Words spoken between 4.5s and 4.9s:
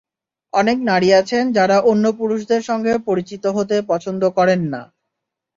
না।